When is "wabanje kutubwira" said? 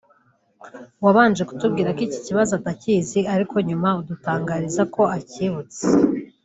1.03-1.89